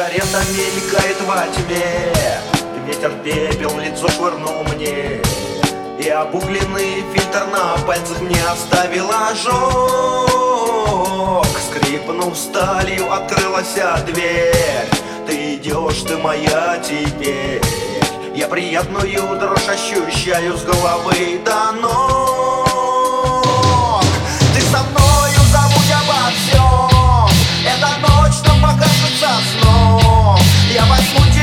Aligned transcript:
Сигарета 0.00 0.40
мелькает 0.56 1.20
во 1.26 1.46
тьме. 1.54 2.10
Ветер 2.86 3.12
пепел 3.22 3.78
лицо 3.78 4.08
швырнул 4.08 4.64
мне. 4.64 5.20
И 5.98 6.08
обугленный 6.08 7.04
фильтр 7.12 7.44
на 7.52 7.76
пальцах 7.86 8.18
не 8.22 8.40
оставил 8.50 9.10
ожог. 9.30 10.26
Скрипнув 11.58 12.34
сталью 12.34 13.12
открылась 13.12 13.74
дверь. 14.06 14.88
Ты 15.26 15.56
идешь, 15.56 16.00
ты 16.08 16.16
моя 16.16 16.78
теперь. 16.82 17.60
Я 18.34 18.48
приятную 18.48 19.38
дрожь 19.38 19.68
ощущаю 19.68 20.56
с 20.56 20.64
головы 20.64 21.42
до 21.44 21.72
ног. 21.72 22.70
Ты 24.54 24.62
со 24.62 24.78
мною 24.82 25.40
забудь 25.52 25.92
обо 25.92 26.30
всем 26.32 27.28
Эта 27.66 27.90
ночь 28.00 28.40
нам 28.46 28.62
покажется 28.62 29.28
сном 29.52 29.79
E 30.70 30.78
a 30.78 30.82
é 30.82 30.86
mais 30.86 31.39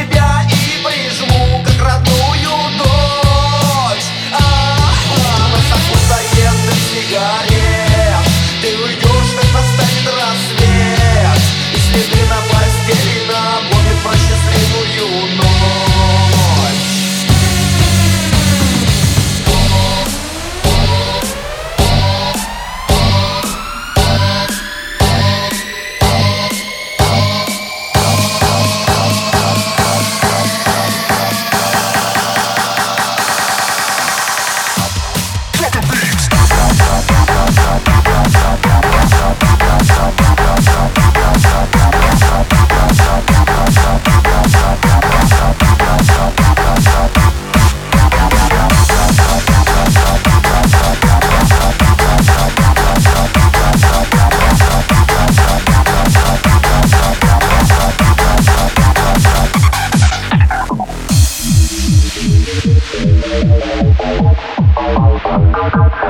out. 65.76 66.07